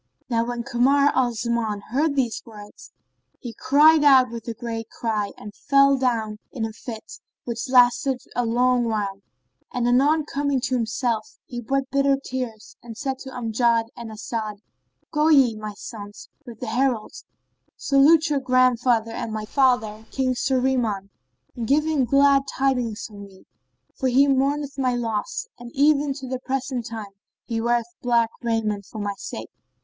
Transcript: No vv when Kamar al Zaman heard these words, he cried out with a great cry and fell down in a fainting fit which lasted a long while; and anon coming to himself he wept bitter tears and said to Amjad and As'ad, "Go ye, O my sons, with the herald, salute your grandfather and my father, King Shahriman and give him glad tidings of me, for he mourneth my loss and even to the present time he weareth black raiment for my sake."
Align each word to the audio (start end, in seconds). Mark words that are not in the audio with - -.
No 0.31 0.41
vv 0.43 0.47
when 0.49 0.63
Kamar 0.63 1.11
al 1.13 1.31
Zaman 1.33 1.81
heard 1.91 2.15
these 2.15 2.41
words, 2.43 2.91
he 3.39 3.53
cried 3.53 4.03
out 4.03 4.31
with 4.31 4.47
a 4.47 4.55
great 4.55 4.89
cry 4.89 5.31
and 5.37 5.53
fell 5.53 5.95
down 5.95 6.39
in 6.51 6.65
a 6.65 6.73
fainting 6.73 6.95
fit 7.03 7.13
which 7.43 7.69
lasted 7.69 8.19
a 8.35 8.43
long 8.43 8.85
while; 8.85 9.21
and 9.71 9.87
anon 9.87 10.25
coming 10.25 10.59
to 10.59 10.73
himself 10.73 11.37
he 11.45 11.61
wept 11.61 11.91
bitter 11.91 12.17
tears 12.17 12.75
and 12.81 12.97
said 12.97 13.19
to 13.19 13.29
Amjad 13.29 13.89
and 13.95 14.09
As'ad, 14.11 14.55
"Go 15.11 15.27
ye, 15.27 15.55
O 15.55 15.59
my 15.59 15.75
sons, 15.75 16.29
with 16.47 16.61
the 16.61 16.65
herald, 16.69 17.13
salute 17.77 18.27
your 18.31 18.39
grandfather 18.39 19.11
and 19.11 19.31
my 19.31 19.45
father, 19.45 20.07
King 20.09 20.33
Shahriman 20.33 21.11
and 21.55 21.67
give 21.67 21.85
him 21.85 22.05
glad 22.05 22.47
tidings 22.47 23.07
of 23.07 23.17
me, 23.17 23.45
for 23.93 24.07
he 24.09 24.27
mourneth 24.27 24.79
my 24.79 24.95
loss 24.95 25.45
and 25.59 25.69
even 25.75 26.11
to 26.15 26.27
the 26.27 26.39
present 26.39 26.87
time 26.87 27.13
he 27.45 27.61
weareth 27.61 27.93
black 28.01 28.31
raiment 28.41 28.87
for 28.87 28.97
my 28.97 29.13
sake." 29.19 29.51